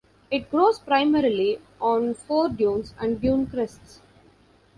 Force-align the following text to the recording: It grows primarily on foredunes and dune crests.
It 0.31 0.49
grows 0.49 0.79
primarily 0.79 1.59
on 1.79 2.15
foredunes 2.15 2.93
and 2.99 3.21
dune 3.21 3.45
crests. 3.45 4.01